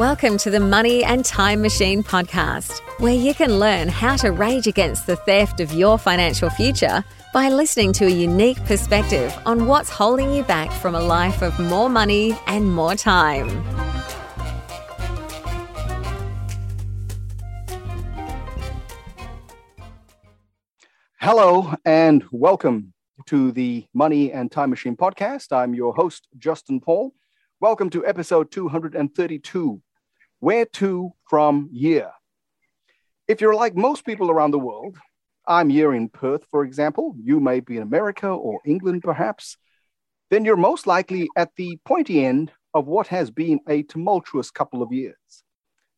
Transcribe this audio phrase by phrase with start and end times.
[0.00, 4.66] Welcome to the Money and Time Machine podcast, where you can learn how to rage
[4.66, 7.04] against the theft of your financial future
[7.34, 11.58] by listening to a unique perspective on what's holding you back from a life of
[11.58, 13.46] more money and more time.
[21.18, 22.94] Hello and welcome
[23.26, 25.54] to the Money and Time Machine podcast.
[25.54, 27.12] I'm your host, Justin Paul.
[27.60, 29.82] Welcome to episode 232
[30.40, 32.12] Where to from Here.
[33.28, 34.96] If you're like most people around the world,
[35.46, 39.58] I'm here in Perth, for example, you may be in America or England perhaps,
[40.30, 44.82] then you're most likely at the pointy end of what has been a tumultuous couple
[44.82, 45.44] of years.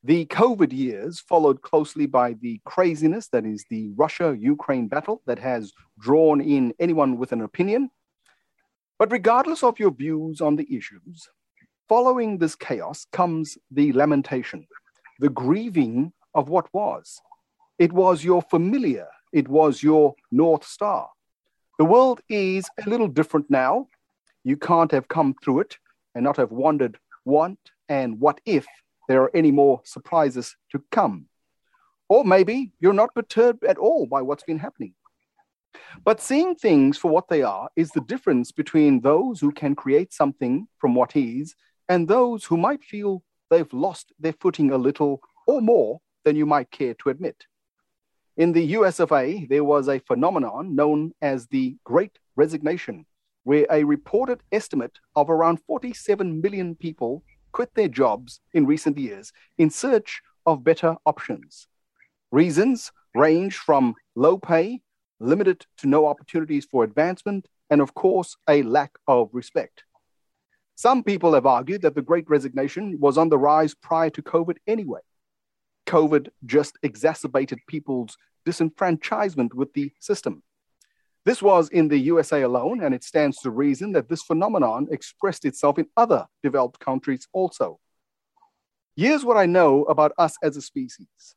[0.02, 5.38] The COVID years, followed closely by the craziness that is the Russia Ukraine battle that
[5.38, 7.90] has drawn in anyone with an opinion.
[8.98, 11.28] But regardless of your views on the issues,
[11.92, 14.66] following this chaos comes the lamentation,
[15.18, 17.20] the grieving of what was.
[17.78, 21.10] It was your familiar, it was your North Star.
[21.78, 23.88] The world is a little different now.
[24.42, 25.76] You can't have come through it
[26.14, 27.58] and not have wondered what
[27.90, 28.66] and what if
[29.06, 31.26] there are any more surprises to come.
[32.08, 34.94] Or maybe you're not perturbed at all by what's been happening.
[36.06, 40.14] But seeing things for what they are is the difference between those who can create
[40.14, 41.54] something from what is
[41.88, 46.46] and those who might feel they've lost their footing a little or more than you
[46.46, 47.46] might care to admit.
[48.36, 53.04] In the US of A, there was a phenomenon known as the Great Resignation,
[53.44, 57.22] where a reported estimate of around 47 million people
[57.52, 61.68] quit their jobs in recent years in search of better options.
[62.30, 64.80] Reasons range from low pay,
[65.20, 69.84] limited to no opportunities for advancement, and of course, a lack of respect.
[70.74, 74.56] Some people have argued that the great resignation was on the rise prior to COVID
[74.66, 75.00] anyway.
[75.86, 80.42] COVID just exacerbated people's disenfranchisement with the system.
[81.24, 85.44] This was in the USA alone, and it stands to reason that this phenomenon expressed
[85.44, 87.78] itself in other developed countries also.
[88.96, 91.36] Here's what I know about us as a species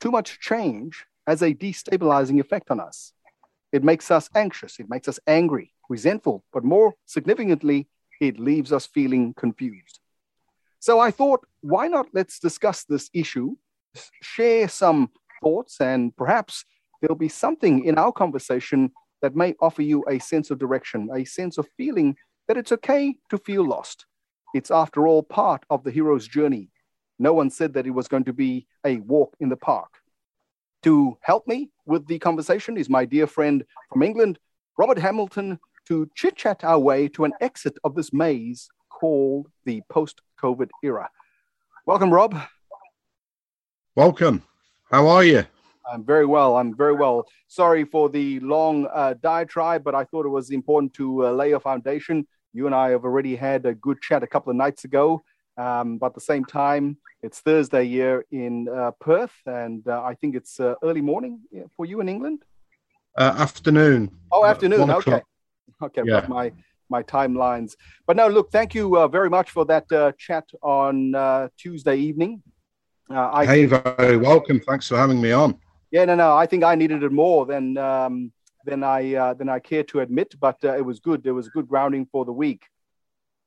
[0.00, 3.12] too much change has a destabilizing effect on us.
[3.72, 7.88] It makes us anxious, it makes us angry, resentful, but more significantly,
[8.20, 10.00] it leaves us feeling confused.
[10.78, 13.56] So I thought, why not let's discuss this issue,
[14.22, 15.10] share some
[15.42, 16.64] thoughts, and perhaps
[17.00, 21.24] there'll be something in our conversation that may offer you a sense of direction, a
[21.24, 22.16] sense of feeling
[22.48, 24.06] that it's okay to feel lost.
[24.54, 26.70] It's, after all, part of the hero's journey.
[27.18, 29.90] No one said that it was going to be a walk in the park.
[30.84, 34.38] To help me with the conversation is my dear friend from England,
[34.78, 39.82] Robert Hamilton, to chit chat our way to an exit of this maze called the
[39.88, 41.08] post COVID era.
[41.86, 42.36] Welcome, Rob.
[43.94, 44.42] Welcome.
[44.90, 45.44] How are you?
[45.90, 46.56] I'm very well.
[46.56, 47.26] I'm very well.
[47.46, 51.52] Sorry for the long uh, diatribe, but I thought it was important to uh, lay
[51.52, 52.26] a foundation.
[52.52, 55.22] You and I have already had a good chat a couple of nights ago.
[55.56, 60.14] Um, but at the same time, it's Thursday here in uh, Perth, and uh, I
[60.14, 61.40] think it's uh, early morning
[61.76, 62.44] for you in England.
[63.16, 64.10] Uh, afternoon.
[64.30, 64.90] Oh, afternoon.
[64.90, 65.22] Okay.
[65.82, 66.02] Okay.
[66.04, 66.26] Yeah.
[66.28, 66.52] My
[66.88, 67.74] my timelines.
[68.06, 68.50] But no, look.
[68.50, 72.42] Thank you very much for that chat on uh, Tuesday evening.
[73.10, 74.60] I hey, very welcome.
[74.60, 75.58] Thanks for having me on.
[75.90, 76.36] Yeah, no, no.
[76.36, 78.32] I think I needed it more than um,
[78.64, 81.22] than I uh, than I care to admit, but uh, it was good.
[81.22, 82.64] There was good grounding for the week.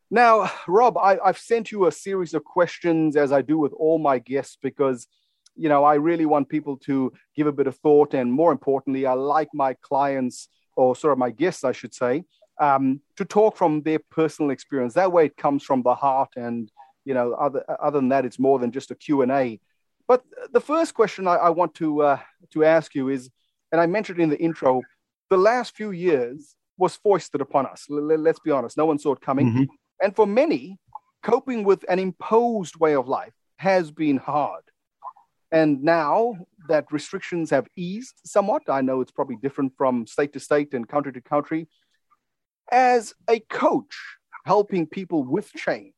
[0.10, 4.00] Now, Rob, I, I've sent you a series of questions as I do with all
[4.00, 5.08] my guests because
[5.56, 9.06] you know I really want people to give a bit of thought, and more importantly,
[9.06, 10.48] I like my clients
[10.80, 12.24] or sort of my guests, I should say,
[12.68, 14.94] um, to talk from their personal experience.
[14.94, 16.72] That way, it comes from the heart, and
[17.04, 19.60] you know, other other than that, it's more than just a Q and A.
[20.08, 20.24] But
[20.54, 22.20] the first question I, I want to uh,
[22.54, 23.30] to ask you is,
[23.72, 24.82] and I mentioned in the intro,
[25.30, 27.86] the last few years was foisted upon us.
[27.92, 29.64] L- let's be honest, no one saw it coming, mm-hmm.
[30.02, 30.80] and for many,
[31.22, 34.64] coping with an imposed way of life has been hard.
[35.52, 36.36] And now
[36.68, 40.88] that restrictions have eased somewhat, I know it's probably different from state to state and
[40.88, 41.68] country to country.
[42.72, 43.96] As a coach
[44.46, 45.94] helping people with change,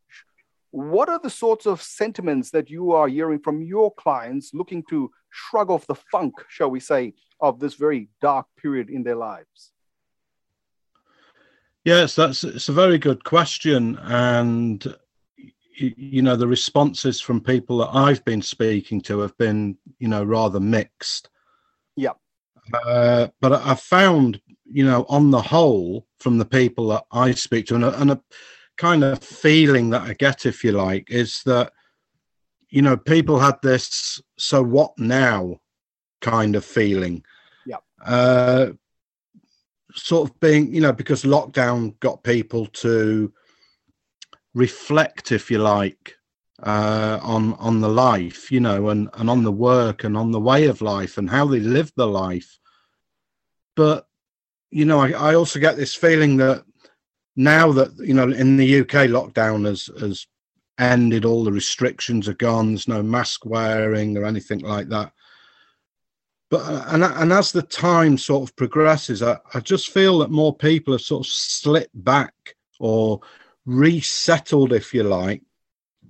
[0.71, 5.11] what are the sorts of sentiments that you are hearing from your clients looking to
[5.29, 9.73] shrug off the funk, shall we say, of this very dark period in their lives?
[11.83, 14.95] Yes, that's it's a very good question, and
[15.81, 20.23] you know the responses from people that I've been speaking to have been you know
[20.23, 21.29] rather mixed.
[21.95, 22.13] Yeah,
[22.85, 27.67] uh, but I found you know on the whole from the people that I speak
[27.67, 28.21] to, and a, and a
[28.77, 31.71] kind of feeling that I get, if you like, is that
[32.71, 35.59] you know, people had this so what now
[36.21, 37.23] kind of feeling.
[37.65, 37.77] Yeah.
[38.03, 38.71] Uh,
[39.93, 43.31] sort of being, you know, because lockdown got people to
[44.53, 46.15] reflect, if you like,
[46.63, 50.39] uh, on on the life, you know, and and on the work and on the
[50.39, 52.59] way of life and how they live the life.
[53.75, 54.07] But
[54.69, 56.63] you know, I, I also get this feeling that
[57.35, 60.27] now that you know in the UK lockdown has has
[60.77, 62.69] ended, all the restrictions are gone.
[62.69, 65.11] There's no mask wearing or anything like that.
[66.49, 66.63] But
[66.93, 70.93] and and as the time sort of progresses, I, I just feel that more people
[70.93, 72.33] have sort of slipped back
[72.79, 73.21] or
[73.65, 75.41] resettled, if you like,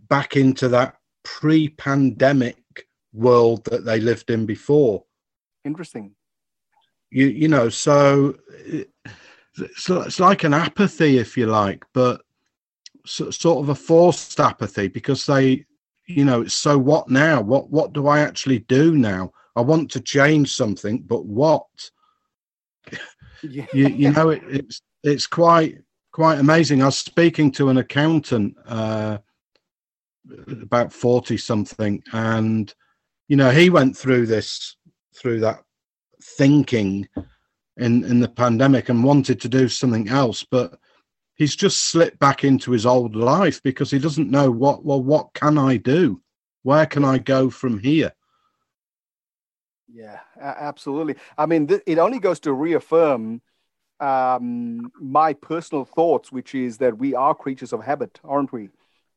[0.09, 5.03] back into that pre-pandemic world that they lived in before.
[5.63, 6.15] Interesting.
[7.09, 12.21] You you know, so it's, it's like an apathy, if you like, but
[13.05, 15.65] sort of a forced apathy because they,
[16.07, 17.41] you know, it's so what now?
[17.41, 19.31] What what do I actually do now?
[19.55, 21.65] I want to change something, but what?
[23.43, 23.65] Yeah.
[23.73, 25.79] you, you know, it, it's it's quite
[26.11, 26.81] quite amazing.
[26.81, 29.19] I was speaking to an accountant uh,
[30.61, 32.73] about forty something, and
[33.27, 34.75] you know, he went through this
[35.15, 35.63] through that
[36.21, 37.07] thinking
[37.77, 40.79] in in the pandemic and wanted to do something else, but
[41.35, 45.33] he's just slipped back into his old life because he doesn't know what well what
[45.33, 46.21] can I do?
[46.63, 48.11] Where can I go from here?
[49.93, 51.15] Yeah, absolutely.
[51.37, 53.41] I mean, th- it only goes to reaffirm
[54.01, 58.69] um, my personal thoughts, which is that we are creatures of habit, aren't we?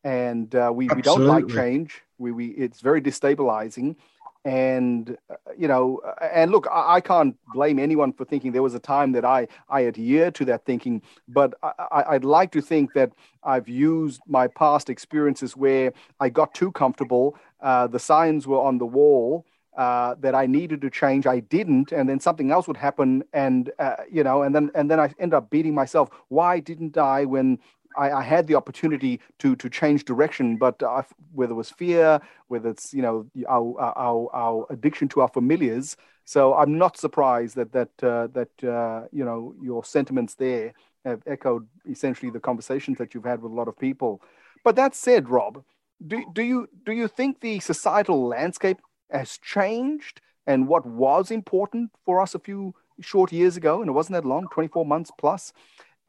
[0.04, 2.02] And uh, we, we don't like change.
[2.18, 3.96] We, we it's very destabilizing.
[4.44, 8.74] And uh, you know, and look, I, I, can't blame anyone for thinking there was
[8.74, 12.92] a time that I I adhered to that thinking, but I, I'd like to think
[12.92, 17.38] that I've used my past experiences where I got too comfortable.
[17.62, 21.26] Uh, the signs were on the wall, uh, that I needed to change.
[21.26, 24.90] I didn't, and then something else would happen, and uh, you know, and then and
[24.90, 26.10] then I end up beating myself.
[26.28, 27.58] Why didn't I when
[27.96, 30.56] I, I had the opportunity to to change direction?
[30.56, 35.20] But uh, whether it was fear, whether it's you know our, our our addiction to
[35.22, 35.96] our familiars.
[36.26, 40.72] So I'm not surprised that that uh, that uh, you know your sentiments there
[41.04, 44.22] have echoed essentially the conversations that you've had with a lot of people.
[44.62, 45.62] But that said, Rob,
[46.06, 48.78] do, do you do you think the societal landscape
[49.14, 53.92] has changed and what was important for us a few short years ago, and it
[53.92, 55.52] wasn't that long 24 months plus.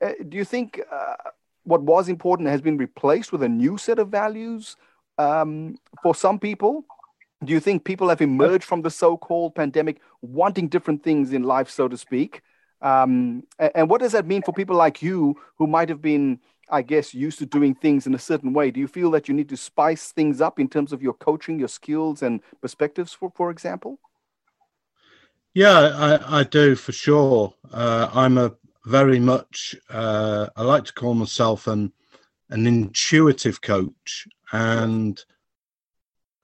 [0.02, 1.16] Uh, do you think uh,
[1.64, 4.76] what was important has been replaced with a new set of values
[5.18, 6.86] um, for some people?
[7.44, 11.44] Do you think people have emerged from the so called pandemic wanting different things in
[11.44, 12.42] life, so to speak?
[12.82, 16.40] Um, and what does that mean for people like you who might have been
[16.70, 18.72] I guess, used to doing things in a certain way.
[18.72, 21.60] Do you feel that you need to spice things up in terms of your coaching,
[21.60, 24.00] your skills, and perspectives, for, for example?
[25.54, 27.54] Yeah, I, I do for sure.
[27.72, 28.54] Uh, I'm a
[28.86, 31.92] very much, uh, I like to call myself an,
[32.50, 34.28] an intuitive coach.
[34.52, 35.24] And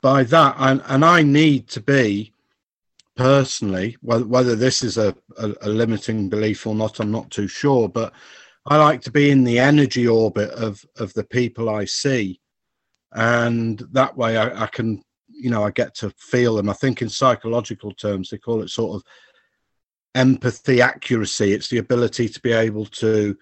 [0.01, 2.33] by that, and, and I need to be
[3.15, 7.47] personally, whether, whether this is a, a, a limiting belief or not, I'm not too
[7.47, 8.13] sure, but
[8.65, 12.39] I like to be in the energy orbit of of the people I see,
[13.11, 16.69] and that way I, I can, you know, I get to feel them.
[16.69, 19.03] I think in psychological terms they call it sort of
[20.13, 21.53] empathy accuracy.
[21.53, 23.35] It's the ability to be able to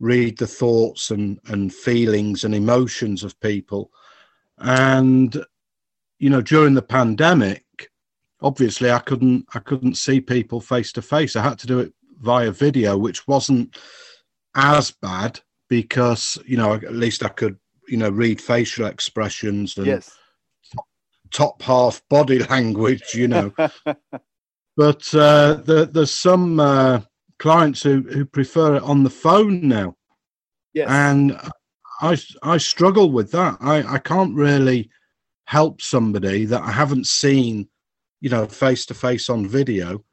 [0.00, 3.92] read the thoughts and and feelings and emotions of people,
[4.58, 5.36] and
[6.18, 7.64] you know, during the pandemic,
[8.40, 11.36] obviously I couldn't I couldn't see people face to face.
[11.36, 13.76] I had to do it via video, which wasn't
[14.54, 19.86] as bad because you know at least I could you know read facial expressions and
[19.86, 20.16] yes.
[21.32, 23.52] top half body language, you know.
[24.76, 27.00] but uh, the, there's some uh,
[27.38, 29.94] clients who, who prefer it on the phone now.
[30.74, 30.88] Yes.
[30.90, 31.38] And
[32.00, 33.58] I I struggle with that.
[33.60, 34.90] I, I can't really
[35.46, 37.68] help somebody that I haven't seen,
[38.20, 40.04] you know, face to face on video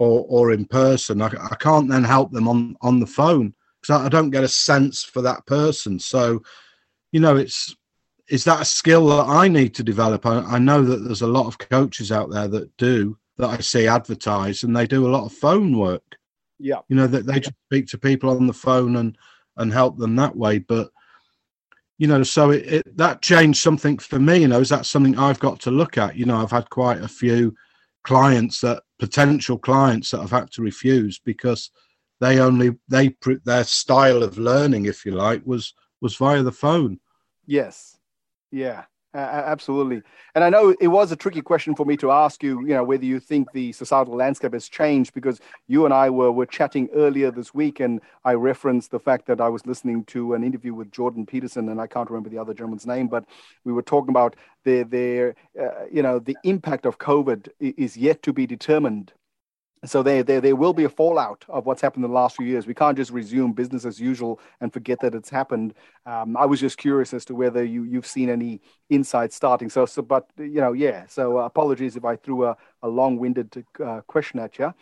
[0.00, 1.22] or or in person.
[1.22, 4.42] I, I can't then help them on on the phone because I, I don't get
[4.42, 5.98] a sense for that person.
[5.98, 6.42] So,
[7.12, 7.76] you know, it's
[8.28, 10.24] is that a skill that I need to develop?
[10.24, 13.58] I, I, know that there's a lot of coaches out there that do that I
[13.58, 16.16] see advertised, and they do a lot of phone work.
[16.58, 19.16] Yeah, you know that they just speak to people on the phone and
[19.58, 20.60] and help them that way.
[20.60, 20.90] But
[21.98, 24.38] you know, so it, it that changed something for me.
[24.38, 26.16] You know, is that something I've got to look at?
[26.16, 27.54] You know, I've had quite a few
[28.04, 31.70] clients that potential clients that I've had to refuse because
[32.20, 37.00] they only they their style of learning, if you like, was was via the phone.
[37.46, 37.98] Yes,
[38.50, 40.02] yeah, Uh, absolutely.
[40.36, 42.84] And I know it was a tricky question for me to ask you, you know,
[42.84, 46.88] whether you think the societal landscape has changed because you and I were, were chatting
[46.94, 50.74] earlier this week and I referenced the fact that I was listening to an interview
[50.74, 53.24] with Jordan Peterson and I can't remember the other gentleman's name, but
[53.64, 58.22] we were talking about their, their uh, you know, the impact of COVID is yet
[58.22, 59.12] to be determined
[59.84, 62.44] so there, there, there will be a fallout of what's happened in the last few
[62.44, 62.66] years.
[62.66, 65.72] We can't just resume business as usual and forget that it's happened.
[66.04, 68.60] Um, I was just curious as to whether you, you've seen any
[68.90, 69.70] insights starting.
[69.70, 71.06] So, so, but you know, yeah.
[71.06, 74.74] So uh, apologies if I threw a, a long-winded uh, question at you.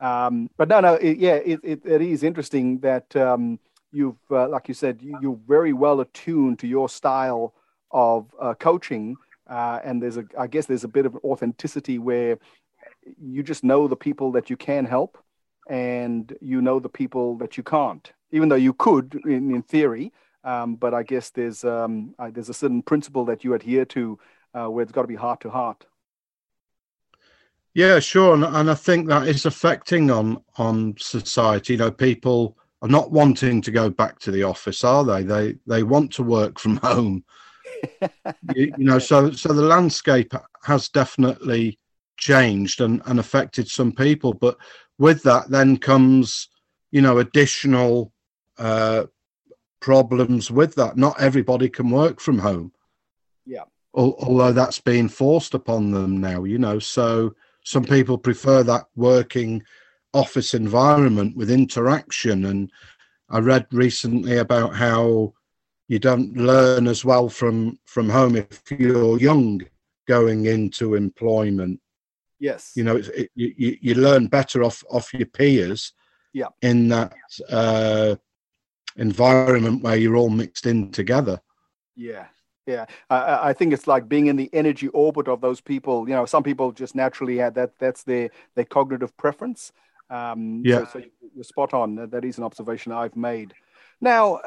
[0.00, 3.58] Um, but no, no, it, yeah, it, it, it is interesting that um,
[3.92, 7.52] you've, uh, like you said, you, are very well attuned to your style
[7.90, 9.16] of uh, coaching.
[9.48, 12.38] Uh, and there's a, I guess there's a bit of authenticity where
[13.20, 15.18] you just know the people that you can help
[15.68, 20.12] and you know the people that you can't even though you could in, in theory.
[20.44, 24.18] Um, but i guess there's um, uh, there's a certain principle that you adhere to
[24.54, 25.84] uh, where it's got to be heart to heart.
[27.74, 28.34] Yeah sure.
[28.34, 31.72] And, and i think that is affecting on on society.
[31.72, 35.24] You know people are not wanting to go back to the office are they?
[35.24, 37.24] They they want to work from home.
[38.54, 40.32] You, you know so so the landscape
[40.62, 41.78] has definitely
[42.16, 44.32] changed and, and affected some people.
[44.32, 44.56] But
[44.98, 46.48] with that, then comes,
[46.90, 48.12] you know, additional
[48.58, 49.04] uh,
[49.80, 50.96] problems with that.
[50.96, 52.72] Not everybody can work from home.
[53.44, 53.64] Yeah.
[53.94, 56.78] Although that's being forced upon them now, you know.
[56.78, 59.62] So some people prefer that working
[60.12, 62.44] office environment with interaction.
[62.46, 62.70] And
[63.30, 65.32] I read recently about how
[65.88, 69.62] you don't learn as well from from home if you're young
[70.06, 71.80] going into employment
[72.38, 72.72] Yes.
[72.74, 75.92] You know, it, you, you learn better off, off your peers
[76.32, 76.48] yeah.
[76.62, 77.14] in that
[77.50, 78.16] uh,
[78.96, 81.40] environment where you're all mixed in together.
[81.94, 82.26] Yeah.
[82.66, 86.08] Yeah, I, I, think it's like being in the energy orbit of those people.
[86.08, 87.78] You know, some people just naturally have that.
[87.78, 89.70] That's their their cognitive preference.
[90.10, 92.10] Um, yeah, so, so you're spot on.
[92.10, 93.54] That is an observation I've made.
[94.00, 94.40] Now,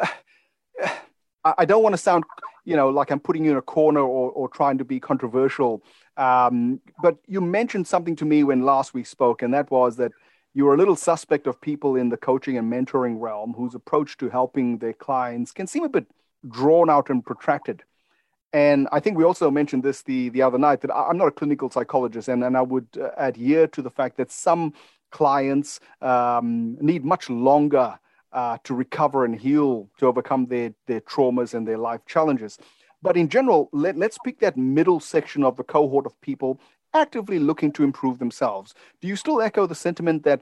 [1.45, 2.25] I don't want to sound,
[2.69, 5.83] you know, like I'm putting you in a corner or, or trying to be controversial.
[6.17, 10.11] Um, but you mentioned something to me when last we spoke, and that was that
[10.53, 14.17] you were a little suspect of people in the coaching and mentoring realm whose approach
[14.17, 16.05] to helping their clients can seem a bit
[16.47, 17.81] drawn out and protracted.
[18.53, 21.31] And I think we also mentioned this the, the other night that I'm not a
[21.31, 24.73] clinical psychologist, and, and I would uh, adhere to the fact that some
[25.09, 27.97] clients um, need much longer
[28.31, 32.57] uh, to recover and heal to overcome their, their traumas and their life challenges.
[33.01, 36.59] But in general, let, let's pick that middle section of the cohort of people
[36.93, 38.73] actively looking to improve themselves.
[39.01, 40.41] Do you still echo the sentiment that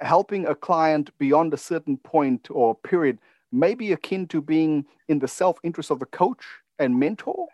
[0.00, 3.18] helping a client beyond a certain point or period
[3.50, 6.44] may be akin to being in the self interest of the coach
[6.78, 7.48] and mentor?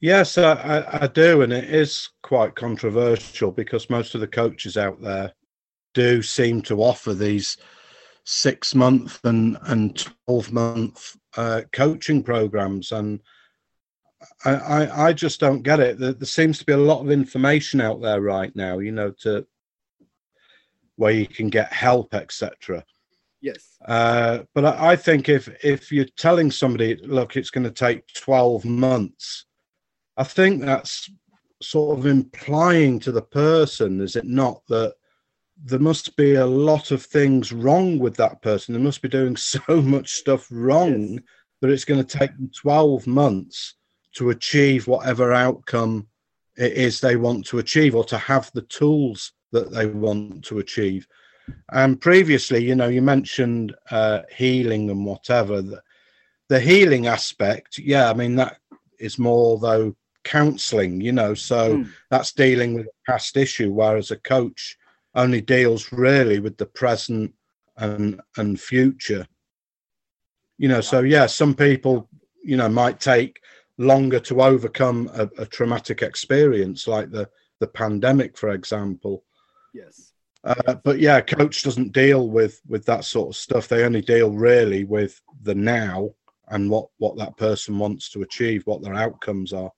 [0.00, 1.42] Yes, I, I, do.
[1.42, 5.34] And it is quite controversial because most of the coaches out there
[5.94, 7.56] do seem to offer these
[8.24, 13.20] six month and, and 12 month uh, coaching programs, and
[14.44, 15.98] I, I, I just don't get it.
[15.98, 19.12] There, there, seems to be a lot of information out there right now, you know,
[19.20, 19.46] to
[20.96, 22.84] where you can get help, etc.
[23.40, 23.78] Yes.
[23.86, 28.06] Uh, but I, I think if if you're telling somebody, look, it's going to take
[28.14, 29.46] twelve months,
[30.16, 31.10] I think that's
[31.62, 34.94] sort of implying to the person, is it not, that
[35.64, 38.74] there must be a lot of things wrong with that person.
[38.74, 41.22] They must be doing so much stuff wrong yes.
[41.60, 43.74] that it's going to take them 12 months
[44.14, 46.06] to achieve whatever outcome
[46.56, 50.58] it is they want to achieve or to have the tools that they want to
[50.58, 51.06] achieve.
[51.72, 55.62] And previously, you know, you mentioned uh, healing and whatever.
[55.62, 55.82] The,
[56.48, 58.58] the healing aspect, yeah, I mean, that
[58.98, 61.90] is more, though, counseling, you know, so mm.
[62.10, 64.76] that's dealing with a past issue, whereas a coach
[65.14, 67.34] only deals really with the present
[67.76, 69.26] and and future.
[70.58, 72.08] You know so yeah some people
[72.42, 73.40] you know might take
[73.78, 77.28] longer to overcome a, a traumatic experience like the
[77.60, 79.24] the pandemic for example.
[79.74, 80.12] Yes.
[80.42, 83.68] Uh, but yeah coach doesn't deal with with that sort of stuff.
[83.68, 86.10] They only deal really with the now
[86.48, 89.70] and what what that person wants to achieve what their outcomes are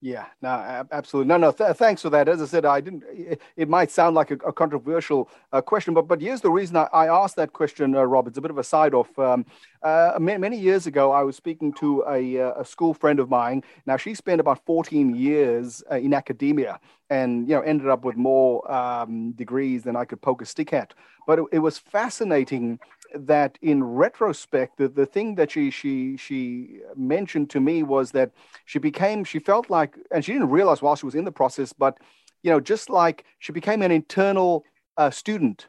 [0.00, 1.28] yeah, no, absolutely.
[1.28, 1.50] No, no.
[1.50, 2.28] Th- thanks for that.
[2.28, 3.02] As I said, I didn't.
[3.10, 6.76] It, it might sound like a, a controversial uh, question, but but here's the reason
[6.76, 8.28] I, I asked that question, uh, Rob.
[8.28, 9.18] It's a bit of a side off.
[9.18, 9.44] Um,
[9.82, 13.28] uh, many, many, years ago, I was speaking to a, uh, a, school friend of
[13.28, 13.64] mine.
[13.86, 16.78] Now she spent about 14 years uh, in academia,
[17.10, 20.72] and you know ended up with more um, degrees than I could poke a stick
[20.72, 20.94] at.
[21.26, 22.78] But it, it was fascinating
[23.14, 28.32] that in retrospect, the, the thing that she she she mentioned to me was that
[28.64, 31.72] she became she felt like, and she didn't realize while she was in the process,
[31.72, 31.98] but
[32.42, 34.64] you know, just like she became an internal
[34.96, 35.68] uh, student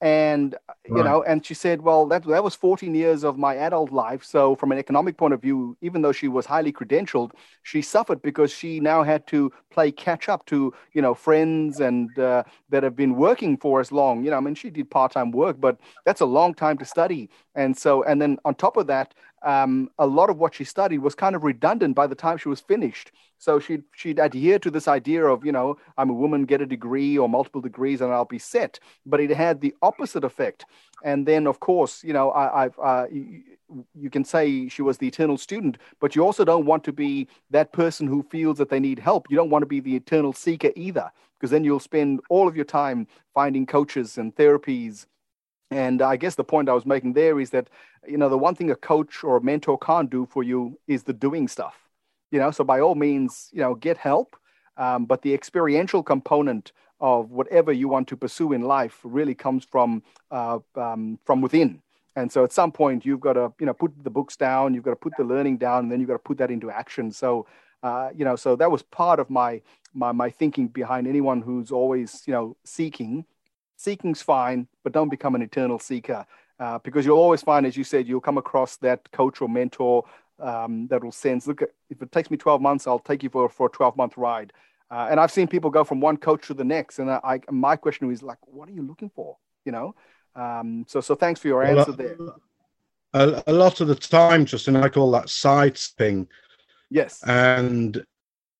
[0.00, 0.54] and
[0.86, 1.04] you right.
[1.04, 4.54] know and she said well that that was 14 years of my adult life so
[4.54, 7.32] from an economic point of view even though she was highly credentialed
[7.64, 12.16] she suffered because she now had to play catch up to you know friends and
[12.18, 15.32] uh, that have been working for as long you know i mean she did part-time
[15.32, 18.86] work but that's a long time to study and so and then on top of
[18.86, 22.38] that um, a lot of what she studied was kind of redundant by the time
[22.38, 23.12] she was finished.
[23.38, 26.66] So she'd, she'd adhere to this idea of, you know, I'm a woman, get a
[26.66, 28.80] degree or multiple degrees and I'll be set.
[29.06, 30.64] But it had the opposite effect.
[31.04, 33.42] And then, of course, you know, I, have uh, you,
[33.94, 37.28] you can say she was the eternal student, but you also don't want to be
[37.50, 39.26] that person who feels that they need help.
[39.30, 42.56] You don't want to be the eternal seeker either, because then you'll spend all of
[42.56, 45.06] your time finding coaches and therapies
[45.70, 47.68] and I guess the point I was making there is that,
[48.06, 51.02] you know, the one thing a coach or a mentor can't do for you is
[51.02, 51.87] the doing stuff.
[52.30, 54.36] You know, so by all means, you know, get help.
[54.76, 59.64] Um, but the experiential component of whatever you want to pursue in life really comes
[59.64, 61.82] from uh, um, from within.
[62.16, 64.84] And so at some point you've got to, you know, put the books down, you've
[64.84, 67.12] got to put the learning down, and then you've got to put that into action.
[67.12, 67.46] So,
[67.82, 69.62] uh, you know, so that was part of my
[69.94, 73.24] my my thinking behind anyone who's always, you know, seeking
[73.76, 76.26] seeking's fine, but don't become an eternal seeker
[76.58, 80.04] uh, because you'll always find, as you said, you'll come across that coach or mentor
[80.40, 83.48] um, that will sense, look, if it takes me 12 months, I'll take you for,
[83.48, 84.52] for a 12 month ride.
[84.90, 86.98] Uh, and I've seen people go from one coach to the next.
[86.98, 89.36] And I, I my question is like, what are you looking for?
[89.64, 89.94] You know?
[90.34, 92.16] Um, so, so thanks for your well, answer there.
[93.14, 96.28] A, a, lot of the time, Justin, I call that sidestepping.
[96.90, 97.22] Yes.
[97.26, 98.04] And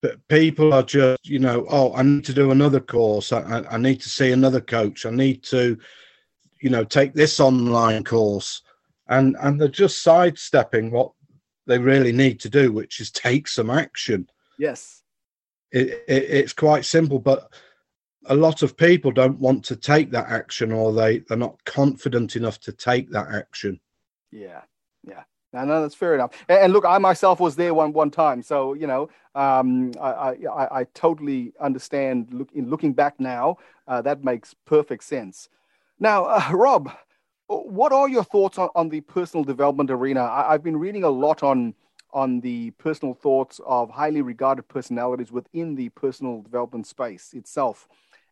[0.00, 3.78] but people are just you know oh i need to do another course I, I,
[3.78, 5.76] need to see another coach i need to
[6.61, 8.62] you know take this online course
[9.08, 11.12] and and they're just sidestepping what
[11.68, 15.02] they really need to do which is take some action yes
[15.70, 17.52] it, it, it's quite simple but
[18.26, 22.35] a lot of people don't want to take that action or they they're not confident
[22.35, 23.78] enough to take that action
[24.33, 24.62] yeah
[25.07, 26.33] yeah no, no, that's fair enough.
[26.48, 30.11] And, and, look, I myself was there one one time, so you know, um, I,
[30.11, 32.28] I, I totally understand.
[32.33, 35.48] Look, in looking back now, uh, that makes perfect sense.
[35.98, 36.92] Now, uh, Rob,
[37.48, 40.22] what are your thoughts on, on the personal development arena?
[40.22, 41.74] I, have been reading a lot on
[42.14, 47.88] on the personal thoughts of highly regarded personalities within the personal development space itself,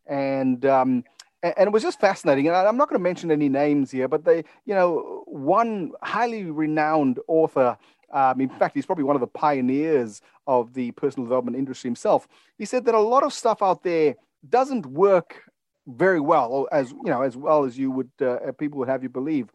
[0.07, 1.05] and um,
[1.43, 2.49] and it was just fascinating.
[2.49, 6.45] And I'm not going to mention any names here, but they, you know, one highly
[6.51, 7.77] renowned author.
[8.13, 12.29] Um, in fact, he's probably one of the pioneers of the personal development industry himself.
[12.57, 14.17] He said that a lot of stuff out there
[14.49, 15.43] doesn't work
[15.87, 19.09] very well, as you know, as well as you would uh, people would have you
[19.09, 19.49] believe.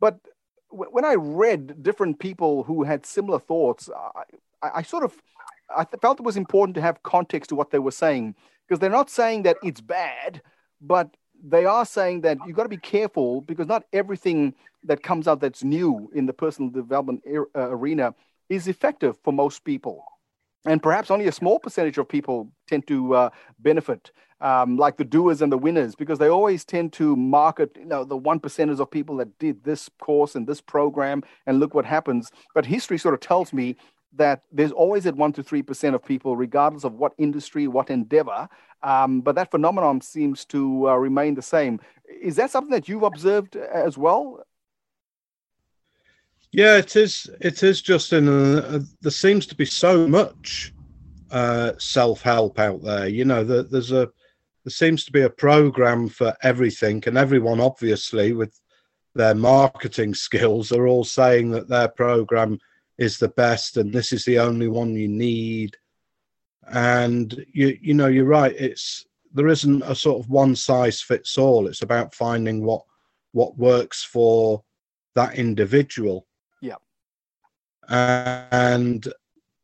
[0.00, 0.18] But
[0.70, 3.88] w- when I read different people who had similar thoughts,
[4.62, 5.16] I, I sort of
[5.74, 8.34] I felt it was important to have context to what they were saying
[8.66, 10.42] because they're not saying that it's bad,
[10.80, 15.26] but they are saying that you've got to be careful because not everything that comes
[15.28, 18.14] out that's new in the personal development er- uh, arena
[18.48, 20.04] is effective for most people.
[20.66, 24.10] And perhaps only a small percentage of people tend to uh, benefit,
[24.42, 28.04] um, like the doers and the winners, because they always tend to market, you know,
[28.04, 31.86] the one percenters of people that did this course and this program, and look what
[31.86, 32.30] happens.
[32.54, 33.76] But history sort of tells me
[34.16, 37.88] that there's always at one to three percent of people, regardless of what industry, what
[37.88, 38.48] endeavor,
[38.82, 41.80] um, but that phenomenon seems to uh, remain the same.
[42.20, 44.44] Is that something that you've observed as well?
[46.52, 47.30] Yeah, it is.
[47.40, 48.28] It is, Justin.
[48.28, 50.72] Uh, there seems to be so much
[51.30, 53.08] uh, self-help out there.
[53.08, 54.10] You know, the, there's a
[54.64, 58.58] there seems to be a program for everything, and everyone, obviously, with
[59.14, 62.58] their marketing skills, are all saying that their program
[63.00, 65.74] is the best and this is the only one you need
[66.68, 71.38] and you you know you're right it's there isn't a sort of one size fits
[71.38, 72.82] all it's about finding what
[73.32, 74.62] what works for
[75.14, 76.26] that individual
[77.90, 79.12] and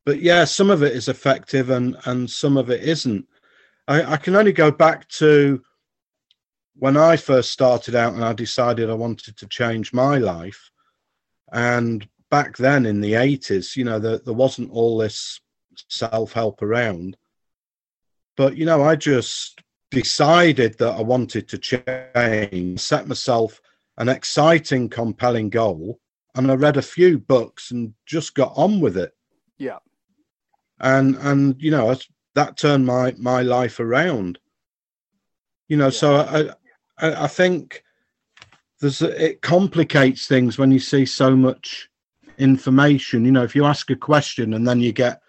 [0.05, 3.27] but yeah some of it is effective and and some of it isn't
[3.89, 5.63] i i can only go back to
[6.75, 10.71] when i first started out and i decided i wanted to change my life
[11.53, 15.41] and back then in the 80s, you know, there, there wasn't all this
[15.89, 17.17] self help around.
[18.37, 19.61] But, you know, I just
[19.91, 23.61] decided that I wanted to change, set myself
[23.99, 25.99] an exciting, compelling goal.
[26.37, 29.15] And I read a few books and just got on with it.
[29.59, 29.79] Yeah.
[30.81, 31.97] And, and, you know,
[32.35, 34.39] that turned my, my life around.
[35.69, 35.91] You know, yeah.
[35.91, 36.51] so I,
[36.99, 37.83] I, I think
[38.81, 41.89] there's it complicates things when you see so much
[42.39, 43.25] information.
[43.25, 45.21] You know, if you ask a question and then you get,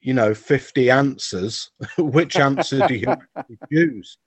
[0.00, 3.16] you know, 50 answers, which answer do you
[3.72, 4.18] choose?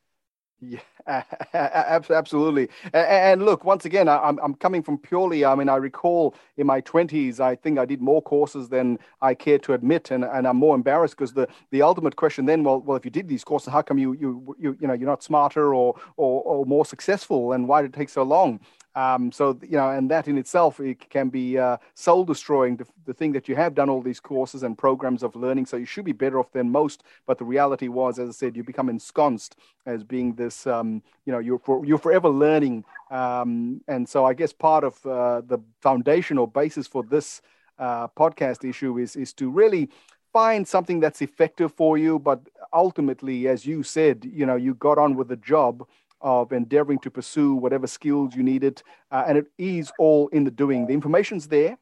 [0.62, 0.80] Yeah,
[1.54, 2.70] absolutely.
[2.94, 5.46] And look, once again, I'm I'm coming from purely.
[5.46, 9.34] I mean, I recall in my 20s, I think I did more courses than I
[9.34, 12.80] care to admit, and, and I'm more embarrassed because the, the ultimate question then, well,
[12.82, 15.24] well, if you did these courses, how come you you you you know you're not
[15.24, 18.60] smarter or or, or more successful, and why did it take so long?
[18.96, 22.78] Um, so you know, and that in itself it can be uh, soul destroying.
[22.78, 25.78] The, the thing that you have done all these courses and programs of learning, so
[25.78, 27.04] you should be better off than most.
[27.26, 30.68] But the reality was, as I said, you become ensconced as being this.
[30.68, 35.04] Um, you know, you're for, you're forever learning, um, and so I guess part of
[35.06, 37.42] uh, the foundational basis for this
[37.80, 39.90] uh, podcast issue is is to really
[40.32, 42.42] find something that's effective for you but
[42.74, 45.88] ultimately as you said you know you got on with the job
[46.24, 48.82] of endeavoring to pursue whatever skills you needed.
[49.12, 50.88] Uh, and it is all in the doing.
[50.88, 51.78] The information's there.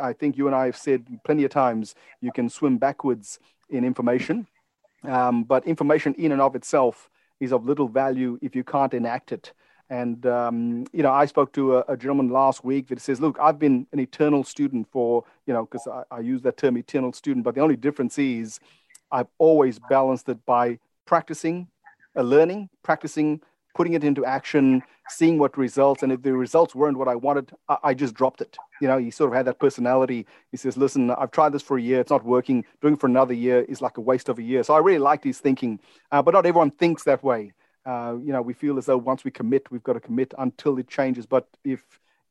[0.00, 3.38] I think you and I have said plenty of times you can swim backwards
[3.70, 4.46] in information.
[5.04, 7.08] Um, but information in and of itself
[7.40, 9.52] is of little value if you can't enact it.
[9.88, 13.38] And, um, you know, I spoke to a, a, gentleman last week that says, look,
[13.40, 17.12] I've been an eternal student for, you know, because I, I use that term eternal
[17.12, 18.60] student, but the only difference is
[19.10, 21.66] I've always balanced it by practicing,
[22.16, 23.40] uh, learning, practicing,
[23.74, 26.02] putting it into action, seeing what results.
[26.02, 28.56] And if the results weren't what I wanted, I, I, just dropped it.
[28.80, 30.26] You know, he sort of had that personality.
[30.50, 32.00] He says, listen, I've tried this for a year.
[32.00, 32.64] It's not working.
[32.80, 34.62] Doing for another year is like a waste of a year.
[34.62, 35.80] So I really liked his thinking,
[36.10, 37.52] uh, but not everyone thinks that way.
[37.86, 40.78] Uh, you know, we feel as though once we commit, we've got to commit until
[40.78, 41.26] it changes.
[41.26, 41.82] But if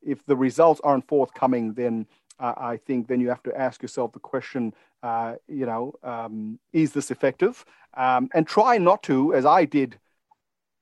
[0.02, 2.06] if the results aren't forthcoming, then
[2.38, 4.72] uh, I think then you have to ask yourself the question,
[5.02, 7.64] uh, you know, um, is this effective?
[7.94, 9.98] Um, and try not to, as I did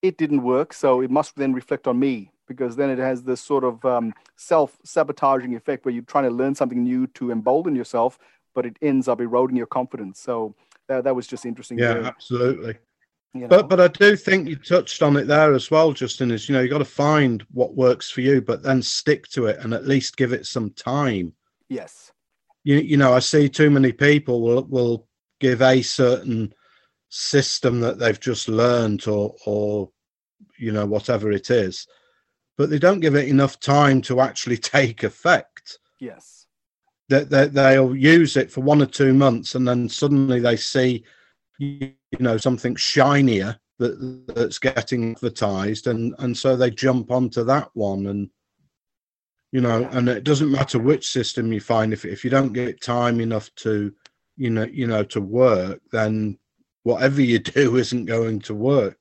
[0.03, 3.41] it didn't work, so it must then reflect on me because then it has this
[3.41, 8.19] sort of um, self-sabotaging effect where you're trying to learn something new to embolden yourself,
[8.55, 10.19] but it ends up eroding your confidence.
[10.21, 10.55] So
[10.89, 11.79] that, that was just interesting.
[11.79, 12.77] Yeah, absolutely.
[13.35, 13.49] You know?
[13.49, 16.31] But but I do think you touched on it there as well, Justin.
[16.31, 19.47] Is you know you got to find what works for you, but then stick to
[19.47, 21.35] it and at least give it some time.
[21.69, 22.11] Yes.
[22.65, 25.07] You you know I see too many people will will
[25.41, 26.55] give a certain
[27.09, 29.90] system that they've just learned or or
[30.59, 31.87] you know whatever it is
[32.57, 36.47] but they don't give it enough time to actually take effect yes
[37.09, 40.57] that they, they, will use it for one or two months and then suddenly they
[40.57, 41.03] see
[41.59, 47.71] you know something shinier that that's getting advertised and and so they jump onto that
[47.75, 48.31] one and
[49.53, 49.88] you know yeah.
[49.92, 53.53] and it doesn't matter which system you find if if you don't get time enough
[53.55, 53.92] to
[54.37, 56.38] you know you know to work then
[56.83, 58.99] whatever you do isn't going to work,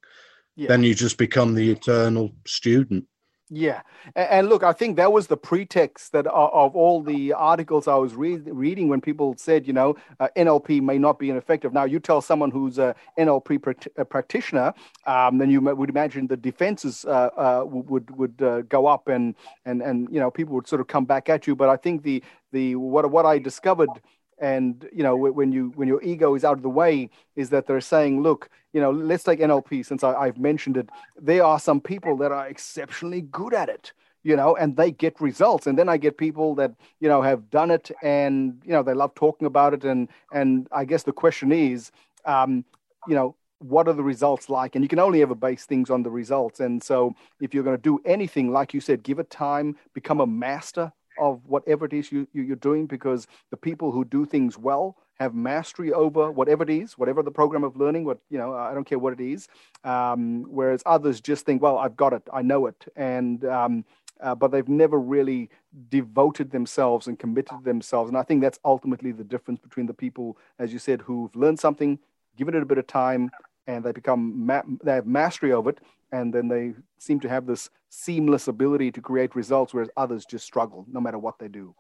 [0.56, 0.68] yeah.
[0.68, 3.06] then you just become the eternal student.
[3.50, 3.82] Yeah,
[4.14, 8.14] and look, I think that was the pretext that of all the articles I was
[8.14, 11.72] re- reading when people said, you know, uh, NLP may not be ineffective.
[11.72, 14.74] Now, you tell someone who's a NLP a practitioner,
[15.06, 19.34] um, then you would imagine the defenses uh, uh, would would uh, go up, and
[19.64, 21.56] and and you know, people would sort of come back at you.
[21.56, 23.90] But I think the the what what I discovered
[24.40, 27.66] and you know when you when your ego is out of the way is that
[27.66, 30.90] they're saying look you know let's take nlp since I, have mentioned it.
[31.20, 35.20] There are some people that are exceptionally good at it you know and they get
[35.22, 35.68] results.
[35.68, 38.94] And then i get people that you know have done it and you know they
[38.94, 39.84] love talking about it.
[39.84, 41.92] And and i guess the question is
[42.26, 42.66] um,
[43.08, 44.76] you know what are the results like?
[44.76, 46.60] And you can only ever base things on the results.
[46.60, 50.22] And so if you're going to do anything like you said give it time become
[50.22, 54.26] a master of whatever it is you, you, are doing because the people who do
[54.26, 58.38] things well have mastery over whatever it is, whatever the program of learning, what, you
[58.38, 59.48] know, I don't care what it is.
[59.84, 62.86] Um, whereas others just think, well, I've got it, I know it.
[62.96, 63.86] And, um,
[64.22, 65.50] uh, but they've never really
[65.90, 68.10] devoted themselves and committed themselves.
[68.10, 71.60] And I think that's ultimately the difference between the people, as you said, who've learned
[71.60, 72.00] something,
[72.36, 73.30] given it a bit of time,
[73.68, 75.80] and they become ma- they have mastery of it,
[76.12, 80.46] and then they seem to have this seamless ability to create results, whereas others just
[80.46, 81.76] struggle no matter what they do.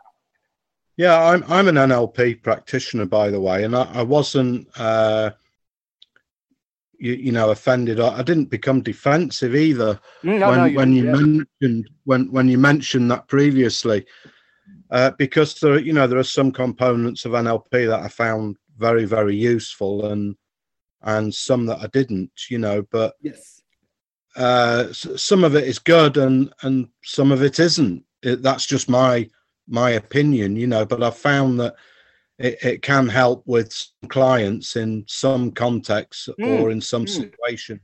[0.97, 5.32] Yeah, I'm I'm an NLP practitioner, by the way, and I, I wasn't, uh,
[7.00, 8.00] you, you know, offended.
[8.00, 11.12] I, I, didn't become defensive either mm, no, when no, you when you yeah.
[11.12, 14.06] mentioned when when you mentioned that previously,
[14.89, 19.06] uh, because there you know there are some components of NLP that I found very
[19.06, 20.36] very useful and
[21.02, 23.58] and some that I didn't, you know, but yes
[24.38, 28.04] uh, some of it is good and and some of it isn't.
[28.22, 29.30] It, that's just my
[29.68, 30.86] my opinion, you know.
[30.86, 31.76] But I've found that
[32.38, 33.76] it, it can help with
[34.10, 36.62] clients in some contexts mm.
[36.62, 37.10] or in some mm.
[37.10, 37.82] situation.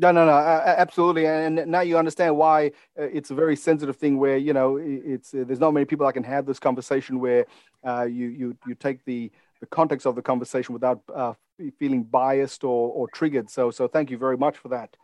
[0.00, 4.16] No, no, no, absolutely, and now you understand why uh, it's a very sensitive thing.
[4.16, 7.46] Where you know it's uh, there's not many people I can have this conversation where
[7.86, 11.34] uh, you you you take the the context of the conversation without uh,
[11.78, 13.50] feeling biased or or triggered.
[13.50, 14.96] So so thank you very much for that.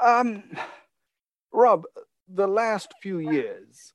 [0.00, 0.44] Um,
[1.52, 1.84] Rob,
[2.28, 3.92] the last few years,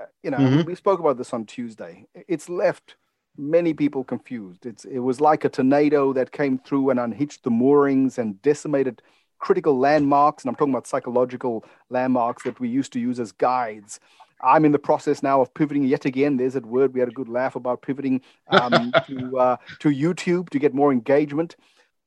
[0.00, 0.66] uh, you know, mm-hmm.
[0.66, 2.06] we spoke about this on Tuesday.
[2.28, 2.96] It's left
[3.36, 4.66] many people confused.
[4.66, 9.02] It's it was like a tornado that came through and unhitched the moorings and decimated
[9.38, 13.98] critical landmarks, and I'm talking about psychological landmarks that we used to use as guides.
[14.42, 16.36] I'm in the process now of pivoting yet again.
[16.36, 16.94] There's that word.
[16.94, 20.92] We had a good laugh about pivoting um, to uh, to YouTube to get more
[20.92, 21.56] engagement.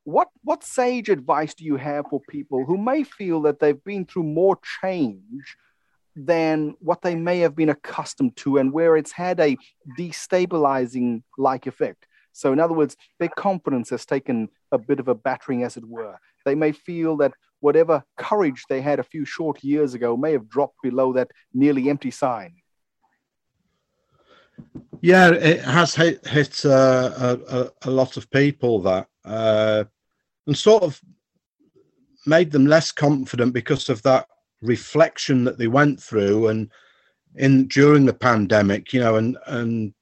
[0.03, 4.05] What what sage advice do you have for people who may feel that they've been
[4.05, 5.55] through more change
[6.15, 9.57] than what they may have been accustomed to, and where it's had a
[9.97, 12.05] destabilizing like effect?
[12.33, 15.85] So, in other words, their confidence has taken a bit of a battering, as it
[15.85, 16.17] were.
[16.45, 20.49] They may feel that whatever courage they had a few short years ago may have
[20.49, 22.55] dropped below that nearly empty sign.
[25.01, 29.85] Yeah, it has hit, hit uh, a, a, lot of people that, uh,
[30.47, 31.01] and sort of
[32.25, 34.27] made them less confident because of that
[34.61, 36.69] reflection that they went through and
[37.35, 39.93] in during the pandemic, you know, and and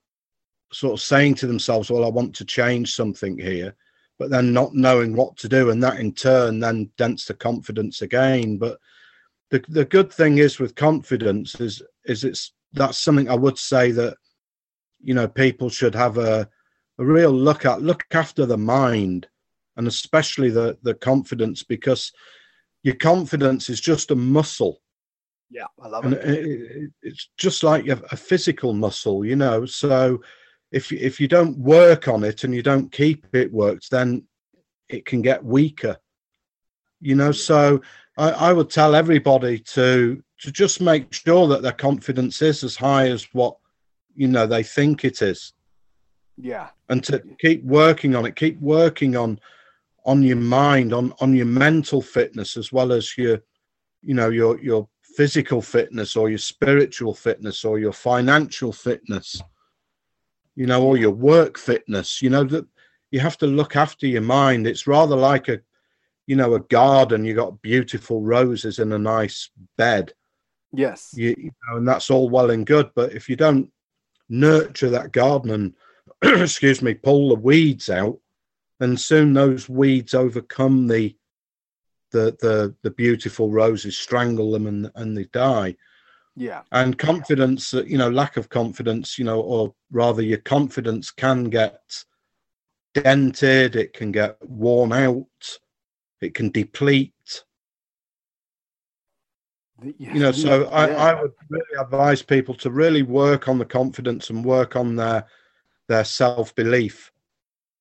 [0.74, 3.76] sort of saying to themselves, "Well, I want to change something here,"
[4.22, 8.04] but then not knowing what to do, and that in turn then dents the confidence
[8.04, 8.58] again.
[8.58, 8.78] But
[9.50, 13.90] the the good thing is with confidence is is it's that's something I would say
[13.94, 14.16] that
[15.02, 16.48] you know people should have a
[17.00, 19.28] a real look at look after the mind
[19.76, 22.12] and especially the the confidence because
[22.84, 24.82] your confidence is just a muscle
[25.50, 26.26] yeah i love and it.
[26.28, 30.22] it it's just like a, a physical muscle you know so
[30.72, 34.24] if if you don't work on it and you don't keep it worked, then
[34.90, 35.98] it can get weaker.
[37.00, 37.82] You know, so
[38.18, 42.76] I, I would tell everybody to to just make sure that their confidence is as
[42.76, 43.58] high as what
[44.16, 45.54] you know they think it is.
[46.38, 46.70] Yeah.
[46.90, 49.40] And to keep working on it, keep working on
[50.06, 53.42] on your mind, on on your mental fitness as well as your
[54.02, 59.42] you know your your physical fitness or your spiritual fitness or your financial fitness
[60.56, 62.66] you know, or your work fitness, you know, that
[63.12, 64.68] you have to look after your mind.
[64.68, 65.60] It's rather like a,
[66.28, 67.26] you know, a garden.
[67.26, 70.14] You got beautiful roses in a nice bed.
[70.74, 71.12] Yes.
[71.16, 72.92] You, you know, and that's all well and good.
[72.96, 73.72] But if you don't
[74.30, 75.74] nurture that garden and,
[76.42, 78.20] excuse me, pull the weeds out,
[78.80, 81.16] then soon those weeds overcome the,
[82.12, 85.76] the, the, the beautiful roses, strangle them, and, and they die.
[86.36, 86.62] Yeah.
[86.72, 91.46] And confidence, uh, you know, lack of confidence, you know, or rather your confidence can
[91.46, 91.82] get
[92.94, 95.60] dented, it can get worn out,
[96.22, 97.44] it can deplete.
[99.84, 104.30] You know, so I, I would really advise people to really work on the confidence
[104.30, 105.26] and work on their
[105.88, 107.12] their self belief.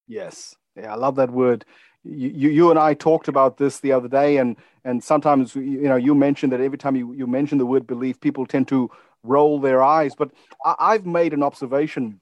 [0.08, 1.64] Yes, yeah, I love that word
[2.04, 5.96] you, you and I talked about this the other day, and and sometimes you know
[5.96, 8.90] you mentioned that every time you, you mention the word belief, people tend to
[9.22, 10.14] roll their eyes.
[10.14, 10.30] But
[10.64, 12.20] I, have made an observation,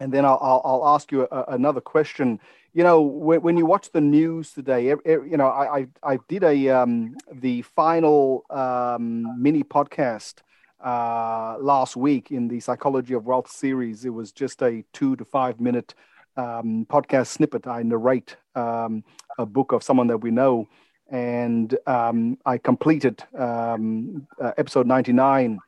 [0.00, 2.40] and then I'll I'll, I'll ask you a, another question.
[2.74, 6.42] You know, when, when you watch the news today, you know I I, I did
[6.42, 10.40] a um, the final um, mini podcast
[10.84, 14.04] uh, last week in the Psychology of Wealth series.
[14.04, 15.94] It was just a two to five minute
[16.36, 17.66] um, podcast snippet.
[17.66, 19.04] I narrate um,
[19.38, 20.68] a book of someone that we know,
[21.10, 25.58] and um, I completed um, uh, episode 99.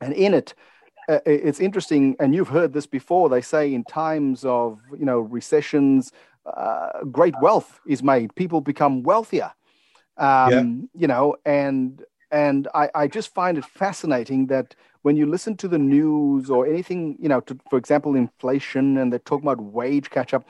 [0.00, 0.54] And in it,
[1.08, 3.28] uh, it's interesting, and you've heard this before.
[3.28, 6.12] They say in times of you know recessions,
[6.44, 8.34] uh, great wealth is made.
[8.34, 9.52] People become wealthier.
[10.16, 11.00] Um, yeah.
[11.00, 15.68] You know, and and I, I just find it fascinating that when you listen to
[15.68, 20.10] the news or anything, you know, to, for example, inflation and they're talking about wage
[20.10, 20.46] catch up,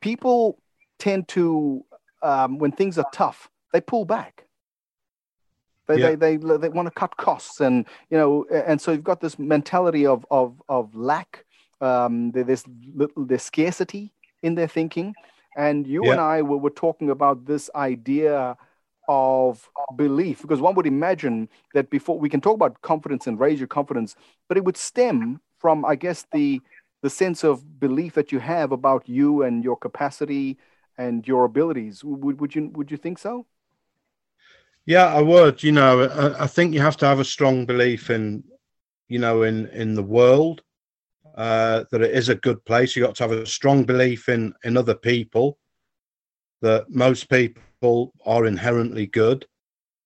[0.00, 0.58] people
[0.98, 1.84] tend to,
[2.22, 4.46] um, when things are tough, they pull back.
[5.86, 6.14] They, yeah.
[6.14, 9.38] they, they, they want to cut costs and, you know, and so you've got this
[9.38, 11.44] mentality of, of, of lack.
[11.80, 12.64] Um, there's,
[13.16, 14.12] there's scarcity
[14.42, 15.14] in their thinking.
[15.56, 16.12] And you yeah.
[16.12, 18.56] and I were, were talking about this idea
[19.12, 23.58] of belief because one would imagine that before we can talk about confidence and raise
[23.58, 24.14] your confidence
[24.48, 26.60] but it would stem from i guess the
[27.02, 30.58] the sense of belief that you have about you and your capacity
[30.98, 32.04] and your abilities.
[32.04, 33.46] Would, would you would you think so?
[34.86, 35.62] Yeah i would.
[35.62, 38.44] You know I, I think you have to have a strong belief in
[39.08, 40.62] you know in in the world
[41.36, 42.94] uh, that it is a good place.
[42.94, 45.58] You got to have a strong belief in in other people
[46.60, 49.46] that most people people are inherently good.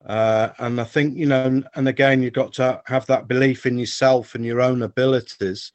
[0.07, 3.79] Uh, and I think, you know, and again, you've got to have that belief in
[3.79, 5.73] yourself and your own abilities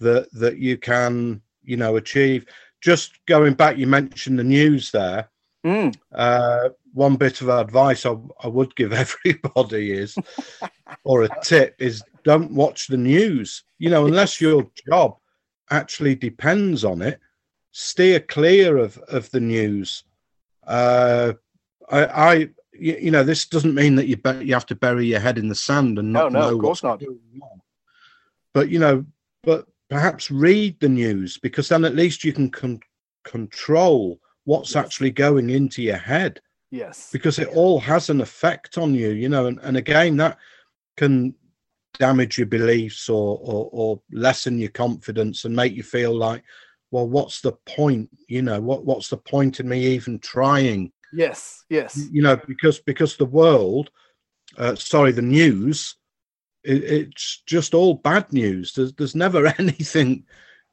[0.00, 2.46] that that you can, you know, achieve.
[2.80, 5.28] Just going back, you mentioned the news there.
[5.64, 5.94] Mm.
[6.12, 10.16] Uh, one bit of advice I, I would give everybody is,
[11.04, 13.62] or a tip is, don't watch the news.
[13.78, 15.18] You know, unless your job
[15.70, 17.20] actually depends on it,
[17.72, 20.02] steer clear of of the news.
[20.66, 21.34] Uh,
[21.90, 25.20] I, I you, know, this doesn't mean that you be- you have to bury your
[25.20, 27.02] head in the sand and not no, no, know of course not.
[28.54, 29.04] But you know,
[29.42, 32.80] but perhaps read the news because then at least you can con-
[33.24, 34.84] control what's Yes.
[34.84, 37.10] actually going into your head Yes.
[37.12, 40.38] because it all has an effect on you, you know, and, and again that
[40.96, 41.34] can
[41.98, 46.42] damage your beliefs or, or or lessen your confidence and make you feel like,
[46.92, 48.10] well, what's the point?
[48.28, 50.92] You know, what what's the point in me even trying?
[51.12, 51.64] Yes.
[51.68, 52.08] Yes.
[52.12, 53.90] You know, because because the world,
[54.58, 55.96] uh, sorry, the news,
[56.62, 58.74] it, it's just all bad news.
[58.74, 60.24] There's there's never anything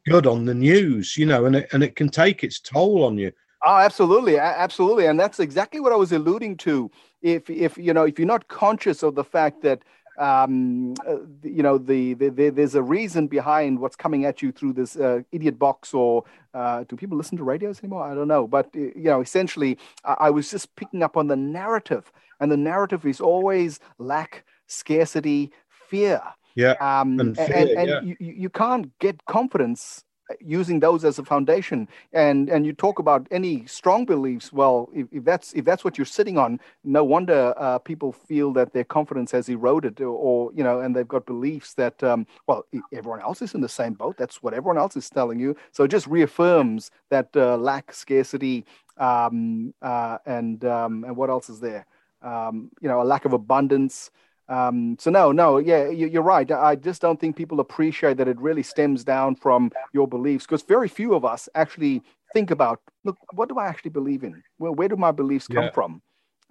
[0.05, 3.17] good on the news, you know, and it and it can take its toll on
[3.17, 3.31] you.
[3.65, 6.91] Oh, absolutely, absolutely, and that's exactly what I was alluding to.
[7.21, 9.83] If if you know if you're not conscious of the fact that
[10.19, 14.51] um, uh, you know the, the, the there's a reason behind what's coming at you
[14.51, 18.03] through this uh, idiot box, or uh, do people listen to radios anymore?
[18.03, 21.27] I don't know, but uh, you know, essentially, I, I was just picking up on
[21.27, 26.21] the narrative, and the narrative is always lack, scarcity, fear.
[26.55, 26.75] Yeah.
[26.81, 28.01] Um, And fear, and, and yeah.
[28.01, 30.03] you, you you can't get confidence
[30.39, 31.87] using those as a foundation.
[32.13, 35.97] And and you talk about any strong beliefs well if, if that's if that's what
[35.97, 40.51] you're sitting on no wonder uh, people feel that their confidence has eroded or, or
[40.53, 43.93] you know and they've got beliefs that um, well everyone else is in the same
[43.93, 44.17] boat.
[44.17, 45.55] That's what everyone else is telling you.
[45.71, 48.65] So it just reaffirms that uh, lack scarcity
[48.97, 51.85] um, uh, and um, and what else is there?
[52.21, 54.11] Um, you know a lack of abundance
[54.49, 56.51] um, so no, no, yeah, you, you're right.
[56.51, 60.63] I just don't think people appreciate that it really stems down from your beliefs because
[60.63, 62.01] very few of us actually
[62.33, 64.41] think about, look, what do I actually believe in?
[64.57, 65.71] Well, where do my beliefs come Yeah.
[65.71, 66.01] from?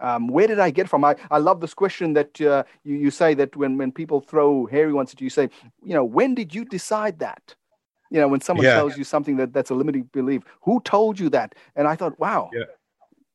[0.01, 1.05] Um, where did I get from?
[1.05, 4.67] I, I love this question that uh, you, you say that when, when people throw
[4.67, 5.51] hairy ones at you, you say,
[5.83, 7.57] you know, when did you decide that?
[8.11, 8.75] You know, when someone Yeah.
[8.75, 11.57] tells you something that that's a limiting belief, who told you that?
[11.75, 12.65] And I thought, wow, Yeah.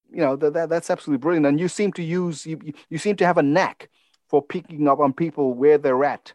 [0.10, 1.45] you know, that, that that's absolutely brilliant.
[1.45, 3.89] And you seem to use, you- you seem to have a knack
[4.34, 6.34] for picking up on people where they're at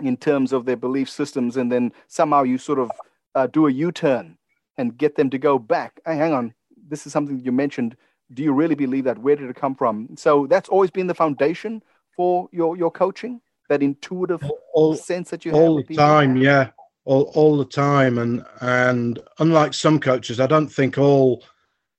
[0.00, 2.90] in terms of their belief systems, and then somehow you sort of
[3.34, 4.38] uh, do a U-turn
[4.78, 6.00] and get them to go back.
[6.06, 6.54] Hey, hang on,
[6.88, 7.98] this is something you mentioned.
[8.32, 9.18] Do you really believe that?
[9.18, 10.08] Where did it come from?
[10.16, 11.82] So that's always been the foundation
[12.16, 13.42] for your your coaching.
[13.68, 16.70] That intuitive All, sense that you have all with the time yeah
[17.04, 21.44] all, all the time and and unlike some coaches i don't think all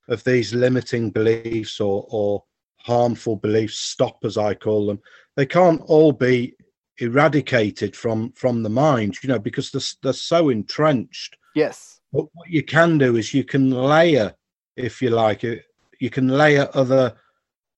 [0.07, 2.43] of these limiting beliefs or or
[2.83, 4.99] harmful beliefs stop as i call them.
[5.35, 6.55] They can't all be
[6.97, 11.37] eradicated from from the mind you know because they're, they're so entrenched.
[11.55, 11.99] Yes.
[12.11, 14.33] but what you can do is you can layer
[14.75, 15.65] if you like it
[15.99, 17.15] you can layer other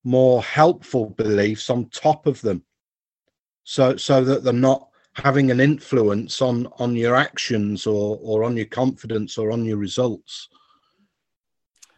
[0.04, 2.64] more helpful beliefs on top of them.
[3.64, 8.56] So so that they're not having an influence on on your actions or or on
[8.58, 10.48] your confidence or on your results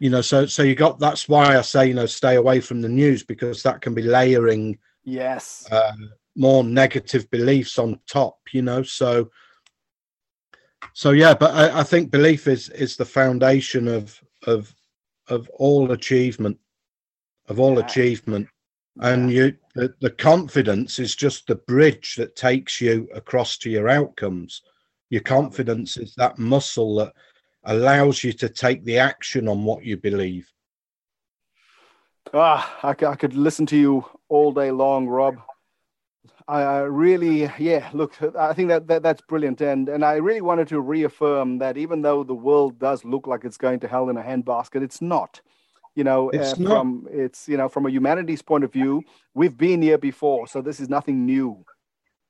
[0.04, 2.82] you know so so you got that's why i say you know stay away from
[2.82, 5.66] the news because that can be layering Yes.
[5.72, 5.92] uh,
[6.36, 9.30] more negative beliefs on top you know so
[10.92, 14.74] so yeah but I, I think belief is is the foundation of of
[15.28, 16.58] of all achievement
[17.48, 17.84] of all Yeah.
[17.86, 18.46] achievement
[19.00, 23.88] and you the, the confidence is just the bridge that takes you across to your
[23.88, 24.60] outcomes
[25.08, 27.14] your confidence is that muscle that
[27.64, 30.50] allows you to take the action on what you believe
[32.32, 35.36] Ah, I, I could listen to you all day long, Rob.
[36.48, 37.88] I, I really, yeah.
[37.92, 41.76] Look, I think that, that that's brilliant, and and I really wanted to reaffirm that
[41.76, 45.00] even though the world does look like it's going to hell in a handbasket, it's
[45.00, 45.40] not.
[45.94, 46.70] You know, It's uh, not.
[46.70, 49.02] from it's you know from a humanities point of view,
[49.34, 51.64] we've been here before, so this is nothing new.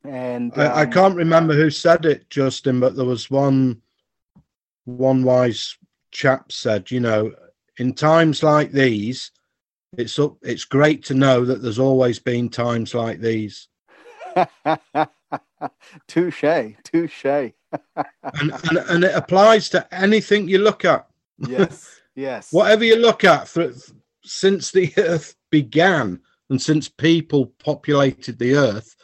[0.04, 3.80] And I, I um, can't remember who said it, Justin, but there was one
[4.84, 5.76] one wise
[6.10, 7.32] chap said, you know,
[7.78, 9.30] in times like these,
[9.96, 13.68] it's up, it's great to know that there's always been times like these.
[16.08, 17.24] touche, touche.
[17.24, 17.52] And,
[18.24, 21.06] and, and it applies to anything you look at.
[21.38, 22.52] Yes, yes.
[22.52, 23.74] Whatever you look at th-
[24.24, 26.20] since the earth began
[26.50, 28.94] and since people populated the earth,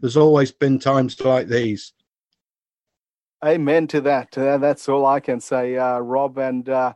[0.00, 1.92] there's always been times like these.
[3.42, 4.36] Amen to that.
[4.36, 6.36] Uh, that's all I can say, uh, Rob.
[6.36, 6.92] And uh,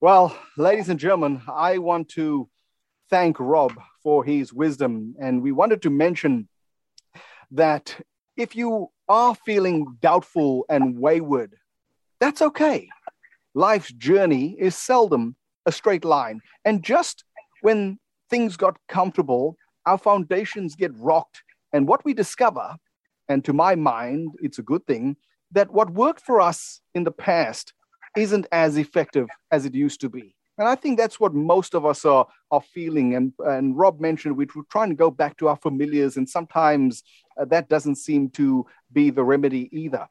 [0.00, 2.48] well, ladies and gentlemen, I want to
[3.10, 5.16] thank Rob for his wisdom.
[5.20, 6.48] And we wanted to mention
[7.50, 8.00] that
[8.36, 11.56] if you are feeling doubtful and wayward,
[12.20, 12.88] that's okay.
[13.52, 15.34] Life's journey is seldom
[15.66, 16.40] a straight line.
[16.64, 17.24] And just
[17.62, 17.98] when
[18.30, 21.42] things got comfortable, our foundations get rocked.
[21.72, 22.76] And what we discover,
[23.28, 25.16] and to my mind, it's a good thing,
[25.52, 27.72] that what worked for us in the past
[28.16, 30.34] isn't as effective as it used to be.
[30.58, 33.14] And I think that's what most of us are, are feeling.
[33.14, 37.02] And, and Rob mentioned we we're trying to go back to our familiars, and sometimes
[37.40, 40.06] uh, that doesn't seem to be the remedy either.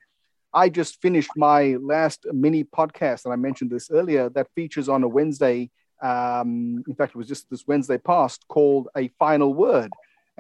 [0.54, 5.04] I just finished my last mini podcast, and I mentioned this earlier, that features on
[5.04, 5.70] a Wednesday.
[6.02, 9.92] Um, in fact, it was just this Wednesday past called A Final Word.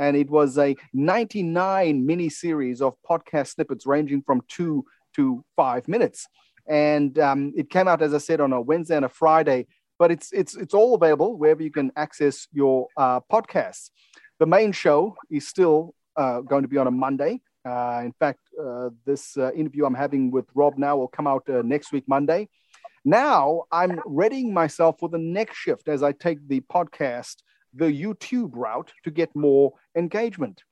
[0.01, 4.85] And it was a 99 mini series of podcast snippets ranging from two
[5.15, 6.27] to five minutes.
[6.67, 9.67] And um, it came out, as I said, on a Wednesday and a Friday
[10.01, 13.91] but it's it's it's all available wherever you can access your uh, podcasts.
[14.39, 17.41] The main show is still uh, going to be on a Monday.
[17.63, 21.47] Uh, in fact, uh, this uh, interview I'm having with Rob now will come out
[21.47, 22.49] uh, next week, Monday.
[23.05, 27.35] Now I'm readying myself for the next shift as I take the podcast,
[27.73, 30.63] the YouTube route, to get more engagement.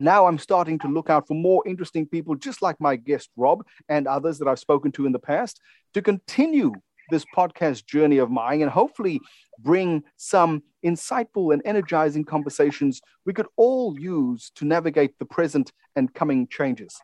[0.00, 3.64] Now I'm starting to look out for more interesting people, just like my guest Rob
[3.88, 5.60] and others that I've spoken to in the past,
[5.94, 6.72] to continue
[7.10, 9.20] this podcast journey of mine and hopefully
[9.60, 16.12] bring some insightful and energizing conversations we could all use to navigate the present and
[16.14, 16.96] coming changes.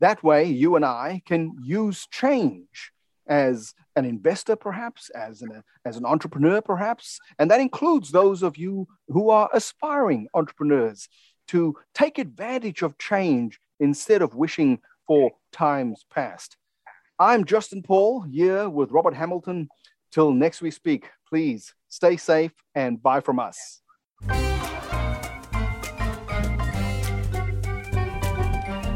[0.00, 2.92] That way, you and I can use change
[3.28, 8.56] as an investor, perhaps, as an, as an entrepreneur, perhaps, and that includes those of
[8.56, 11.08] you who are aspiring entrepreneurs
[11.48, 16.56] to take advantage of change instead of wishing for times past.
[17.18, 19.68] I'm Justin Paul here with Robert Hamilton.
[20.12, 23.80] Till next we speak, please stay safe and bye from us.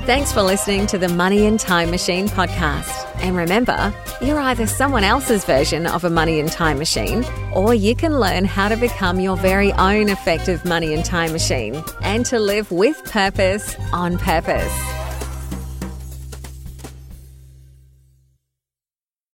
[0.05, 3.02] Thanks for listening to the Money and Time Machine podcast.
[3.23, 7.95] And remember, you're either someone else's version of a money and time machine, or you
[7.95, 12.39] can learn how to become your very own effective money and time machine and to
[12.39, 15.02] live with purpose on purpose.